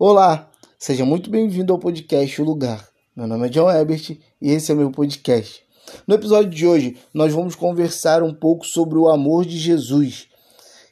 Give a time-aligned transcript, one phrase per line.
[0.00, 2.88] Olá, seja muito bem-vindo ao podcast O Lugar.
[3.16, 5.60] Meu nome é John Ebert e esse é meu podcast.
[6.06, 10.28] No episódio de hoje, nós vamos conversar um pouco sobre o amor de Jesus.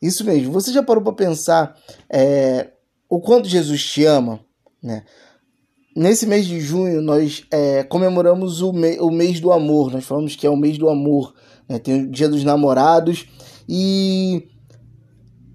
[0.00, 1.76] Isso mesmo, você já parou para pensar
[2.08, 2.70] é,
[3.06, 4.40] o quanto Jesus te ama?
[4.82, 5.04] Né?
[5.94, 9.92] Nesse mês de junho, nós é, comemoramos o, me o mês do amor.
[9.92, 11.34] Nós falamos que é o mês do amor.
[11.68, 11.78] Né?
[11.78, 13.26] Tem o dia dos namorados
[13.68, 14.48] e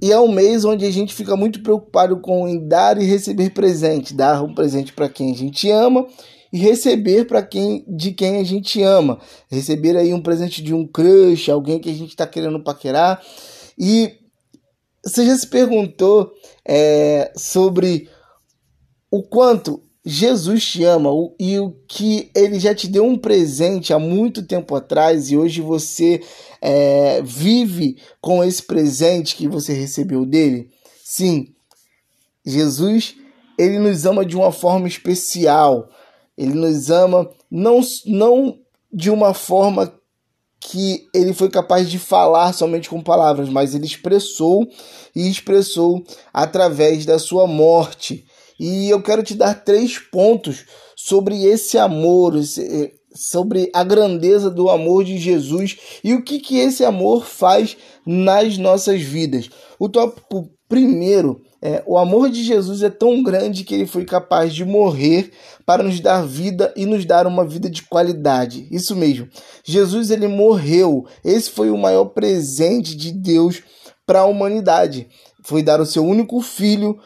[0.02, 4.14] e é um mês onde a gente fica muito preocupado com dar e receber presente,
[4.14, 6.08] dar um presente para quem a gente ama
[6.52, 9.20] e receber para quem de quem a gente ama,
[9.50, 13.22] receber aí um presente de um crush, alguém que a gente está querendo paquerar.
[13.78, 14.14] E
[15.04, 16.32] você já se perguntou
[16.66, 18.10] é, sobre
[19.12, 24.00] o quanto Jesus te ama e o que ele já te deu um presente há
[24.00, 26.22] muito tempo atrás e hoje você
[26.62, 30.70] é, vive com esse presente que você recebeu dele?
[31.04, 31.48] Sim,
[32.46, 33.16] Jesus
[33.60, 35.90] ele nos ama de uma forma especial.
[36.38, 38.58] Ele nos ama não, não
[38.92, 39.94] de uma forma
[40.62, 44.66] que ele foi capaz de falar somente com palavras, mas ele expressou
[45.14, 46.04] e expressou
[46.34, 48.26] através da sua morte.
[48.60, 50.66] E eu quero te dar três pontos
[50.96, 56.60] sobre esse amor, eh, sobre a grandeza do amor de Jesus e o que, que
[56.60, 59.50] esse amor faz nas nossas vidas.
[59.80, 64.54] O tópico primeiro é o amor de Jesus é tão grande que ele foi capaz
[64.54, 65.32] de morrer
[65.66, 68.68] para nos dar vida e nos dar uma vida de qualidade.
[68.72, 69.28] Isso mesmo.
[69.66, 71.06] Jesus ele morreu.
[71.24, 73.62] Esse foi o maior presente de Deus
[74.06, 75.08] para a humanidade.
[75.44, 76.98] Foi dar o seu único filho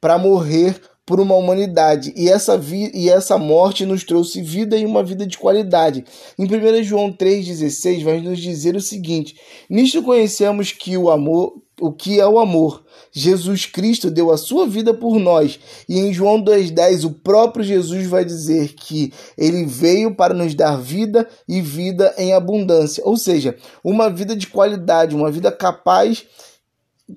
[0.00, 0.80] para morrer
[1.10, 2.12] por uma humanidade.
[2.16, 6.04] E essa, vi e essa morte nos trouxe vida e uma vida de qualidade.
[6.38, 9.34] Em 1 João 3,16 vai nos dizer o seguinte:
[9.68, 12.84] Nisto conhecemos que o amor, o que é o amor.
[13.10, 15.58] Jesus Cristo deu a sua vida por nós.
[15.88, 20.80] E em João 2,10, o próprio Jesus vai dizer que ele veio para nos dar
[20.80, 23.02] vida e vida em abundância.
[23.04, 26.24] Ou seja, uma vida de qualidade, uma vida capaz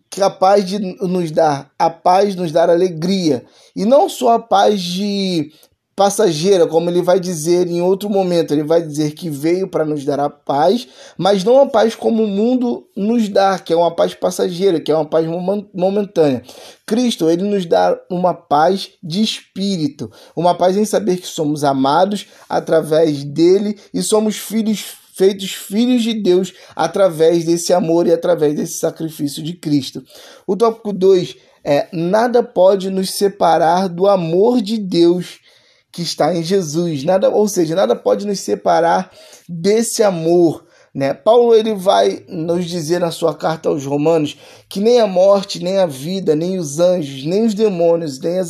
[0.10, 3.46] capaz de nos dar a paz, nos dar alegria.
[3.76, 5.52] E não só a paz de
[5.96, 10.04] passageira, como ele vai dizer em outro momento, ele vai dizer que veio para nos
[10.04, 10.88] dar a paz,
[11.18, 14.92] mas não a paz como o mundo nos dá, que é uma paz passageira, que
[14.92, 15.28] é uma paz
[15.74, 16.42] momentânea.
[16.86, 22.26] Cristo, ele nos dá uma paz de espírito, uma paz em saber que somos amados
[22.50, 28.80] através dele e somos filhos feitos filhos de Deus através desse amor e através desse
[28.80, 30.04] sacrifício de Cristo.
[30.46, 35.40] O tópico 2 é: nada pode nos separar do amor de Deus
[35.92, 37.04] que está em Jesus.
[37.04, 39.12] Nada, ou seja, nada pode nos separar
[39.48, 40.66] desse amor.
[40.94, 41.14] Né?
[41.14, 44.38] Paulo ele vai nos dizer na sua carta aos Romanos
[44.70, 48.50] que nem a morte, nem a vida, nem os anjos, nem os demônios, nem, as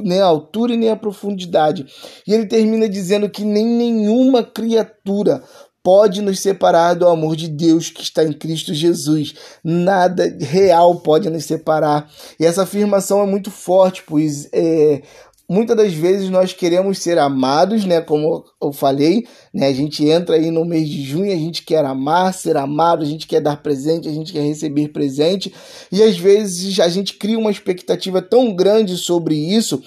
[0.00, 1.86] nem a altura e nem a profundidade.
[2.26, 5.42] E ele termina dizendo que nem nenhuma criatura
[5.82, 9.34] pode nos separar do amor de Deus que está em Cristo Jesus.
[9.62, 12.08] Nada real pode nos separar.
[12.38, 15.02] E essa afirmação é muito forte, pois é,
[15.48, 18.00] muitas das vezes nós queremos ser amados, né?
[18.00, 19.66] Como eu falei, né?
[19.66, 23.06] A gente entra aí no mês de junho, a gente quer amar, ser amado, a
[23.06, 25.52] gente quer dar presente, a gente quer receber presente,
[25.90, 29.82] e às vezes a gente cria uma expectativa tão grande sobre isso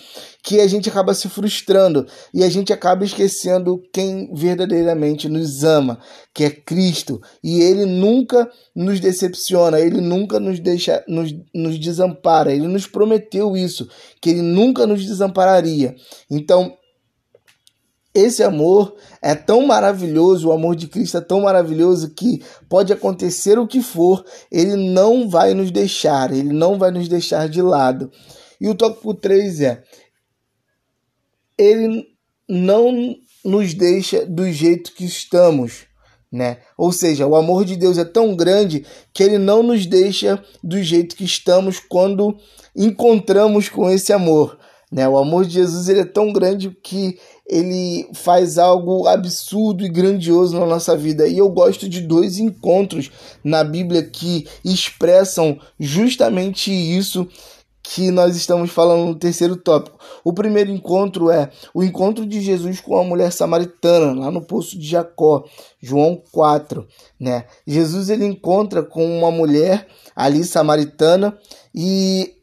[0.45, 5.99] que a gente acaba se frustrando e a gente acaba esquecendo quem verdadeiramente nos ama,
[6.35, 7.19] que é Cristo.
[7.43, 12.53] E ele nunca nos decepciona, ele nunca nos deixa, nos, nos desampara.
[12.53, 13.89] Ele nos prometeu isso,
[14.21, 15.95] que ele nunca nos desampararia.
[16.29, 16.77] Então,
[18.13, 23.57] esse amor é tão maravilhoso, o amor de Cristo é tão maravilhoso que pode acontecer
[23.57, 28.11] o que for, ele não vai nos deixar, ele não vai nos deixar de lado.
[28.61, 29.83] E o tópico 3 é:
[31.57, 32.05] ele
[32.47, 35.85] não nos deixa do jeito que estamos,
[36.31, 36.57] né?
[36.77, 40.81] Ou seja, o amor de Deus é tão grande que ele não nos deixa do
[40.81, 42.35] jeito que estamos quando
[42.75, 44.57] encontramos com esse amor,
[44.91, 45.07] né?
[45.07, 47.17] O amor de Jesus ele é tão grande que
[47.47, 51.27] ele faz algo absurdo e grandioso na nossa vida.
[51.27, 53.11] E eu gosto de dois encontros
[53.43, 57.27] na Bíblia que expressam justamente isso
[57.87, 59.99] que nós estamos falando no terceiro tópico.
[60.23, 64.77] O primeiro encontro é o encontro de Jesus com a mulher samaritana, lá no poço
[64.77, 65.45] de Jacó,
[65.81, 66.85] João 4,
[67.19, 67.45] né?
[67.65, 71.37] Jesus ele encontra com uma mulher ali samaritana
[71.73, 72.34] e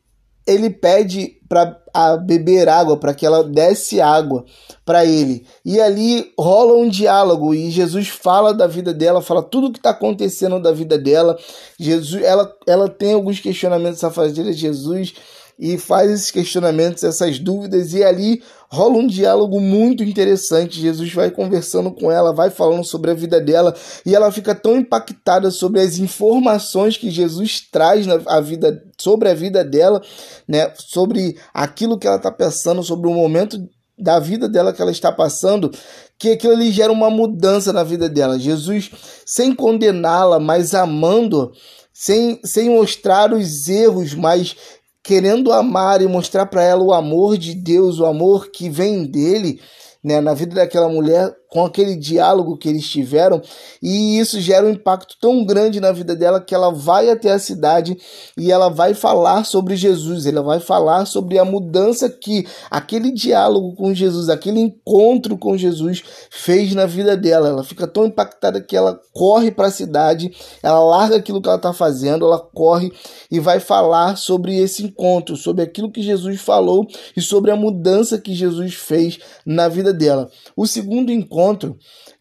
[0.47, 4.45] ele pede para beber água, para que ela desse água
[4.85, 5.47] para ele.
[5.65, 9.79] E ali rola um diálogo e Jesus fala da vida dela, fala tudo o que
[9.79, 11.39] está acontecendo da vida dela.
[11.79, 15.15] Jesus, ela, ela tem alguns questionamentos a fazer a Jesus
[15.59, 20.81] e faz esses questionamentos, essas dúvidas, e ali rola um diálogo muito interessante.
[20.81, 24.77] Jesus vai conversando com ela, vai falando sobre a vida dela, e ela fica tão
[24.77, 30.03] impactada sobre as informações que Jesus traz na a vida, sobre a vida dela,
[30.49, 30.73] né?
[30.77, 33.59] Sobre aquilo que ela está pensando, sobre o momento
[33.99, 35.71] da vida dela que ela está passando,
[36.19, 38.39] que aquilo ali gera uma mudança na vida dela.
[38.39, 38.91] Jesus,
[39.25, 41.53] sem condená-la, mas amando,
[41.93, 44.57] sem, sem mostrar os erros, mas
[45.03, 49.61] querendo amar e mostrar para ela o amor de Deus, o amor que vem dele,
[50.03, 53.43] né, na vida daquela mulher, com aquele diálogo que eles tiveram,
[53.83, 57.39] e isso gera um impacto tão grande na vida dela que ela vai até a
[57.39, 57.95] cidade
[58.39, 63.75] e ela vai falar sobre Jesus, ela vai falar sobre a mudança que aquele diálogo
[63.75, 67.49] com Jesus, aquele encontro com Jesus fez na vida dela.
[67.49, 70.33] Ela fica tão impactada que ela corre para a cidade,
[70.63, 72.91] ela larga aquilo que ela está fazendo, ela corre
[73.31, 78.19] e vai falar sobre esse encontro, sobre aquilo que Jesus falou e sobre a mudança
[78.19, 80.31] que Jesus fez na vida dela.
[80.57, 81.77] O segundo encontro encontro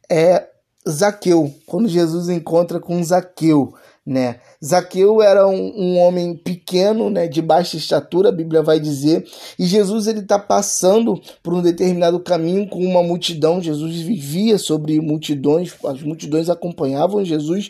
[0.10, 0.48] é
[0.90, 3.74] Zaqueu, quando Jesus encontra com Zaqueu,
[4.04, 4.40] né?
[4.64, 9.24] Zaqueu era um, um, homem pequeno, né, de baixa estatura, a Bíblia vai dizer,
[9.60, 13.62] e Jesus ele está passando por um determinado caminho com uma multidão.
[13.62, 17.70] Jesus vivia sobre multidões, as multidões acompanhavam Jesus,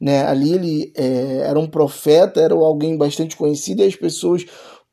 [0.00, 0.26] né?
[0.26, 4.46] Ali ele é, era um profeta, era alguém bastante conhecido, e as pessoas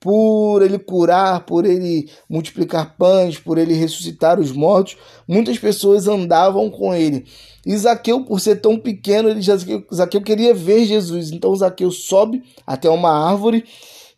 [0.04, 6.70] por ele curar, por ele multiplicar pães, por ele ressuscitar os mortos, muitas pessoas andavam
[6.70, 7.26] com ele.
[7.66, 9.56] E Zaqueu, por ser tão pequeno, ele já,
[9.94, 11.32] Zaqueu queria ver Jesus.
[11.32, 13.64] Então Zaqueu sobe até uma árvore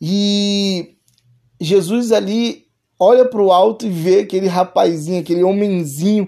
[0.02, 0.96] e
[1.62, 2.65] Jesus ali
[3.00, 6.28] olha para o alto e vê aquele rapazinho, aquele homenzinho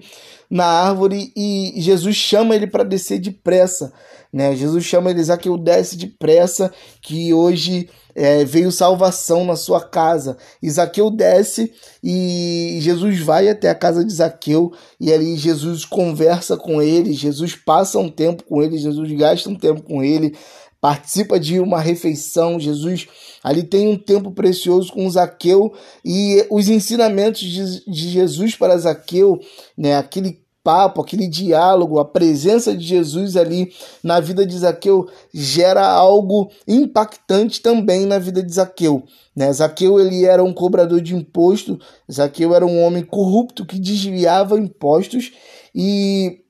[0.49, 3.91] na árvore e Jesus chama ele para descer depressa.
[4.31, 4.55] Né?
[4.55, 6.71] Jesus chama ele, Zaqueu desce depressa,
[7.01, 10.37] que hoje é, veio salvação na sua casa.
[10.69, 11.71] Zaqueu desce
[12.03, 17.55] e Jesus vai até a casa de Zaqueu e ali Jesus conversa com ele, Jesus
[17.55, 20.35] passa um tempo com ele, Jesus gasta um tempo com ele,
[20.79, 23.07] participa de uma refeição, Jesus
[23.44, 29.39] ali tem um tempo precioso com Zaqueu e os ensinamentos de, de Jesus para Zaqueu,
[29.77, 33.71] né, aquele papo, aquele diálogo, a presença de Jesus ali
[34.03, 39.03] na vida de Zaqueu gera algo impactante também na vida de Zaqueu.
[39.33, 39.53] Né?
[39.53, 41.80] Zaqueu ele era um cobrador de imposto,
[42.12, 45.31] Zaqueu era um homem corrupto que desviava impostos
[45.73, 46.41] e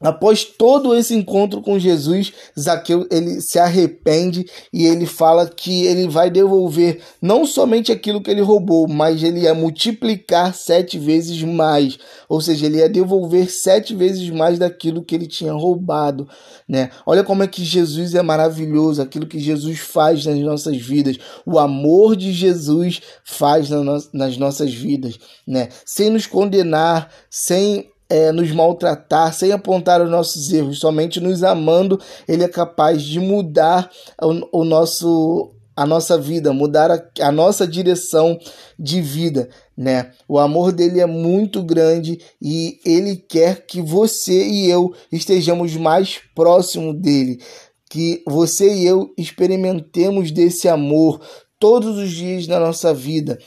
[0.00, 6.08] Após todo esse encontro com Jesus, Zaqueu ele se arrepende e ele fala que ele
[6.08, 11.98] vai devolver não somente aquilo que ele roubou, mas ele ia multiplicar sete vezes mais,
[12.30, 16.26] ou seja, ele ia devolver sete vezes mais daquilo que ele tinha roubado,
[16.66, 16.90] né?
[17.04, 21.58] Olha como é que Jesus é maravilhoso, aquilo que Jesus faz nas nossas vidas, o
[21.58, 25.68] amor de Jesus faz nas nossas vidas, né?
[25.84, 31.98] Sem nos condenar, sem é, nos maltratar, sem apontar os nossos erros, somente nos amando,
[32.26, 33.88] Ele é capaz de mudar
[34.20, 38.38] o, o nosso a nossa vida, mudar a, a, nossa direção
[38.78, 40.10] de vida, né?
[40.28, 46.20] O amor dele é muito grande e ele quer que você e eu estejamos mais
[46.34, 47.40] próximo dele,
[47.88, 51.18] que você e eu experimentemos desse amor
[51.58, 53.38] todos os dias na nossa vida,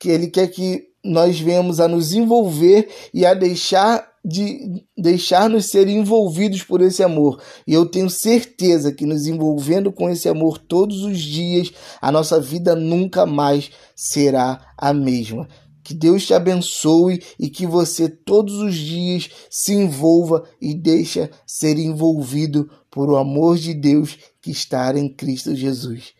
[0.00, 5.86] que ele quer que nós venhamos a nos envolver e a deixar de deixar-nos ser
[5.86, 7.40] envolvidos por esse amor.
[7.64, 12.40] E eu tenho certeza que nos envolvendo com esse amor todos os dias, a nossa
[12.40, 15.46] vida nunca mais será a mesma.
[15.84, 21.78] Que Deus te abençoe e que você todos os dias se envolva e deixa ser
[21.78, 26.14] envolvido por o amor de Deus que está em Cristo Jesus.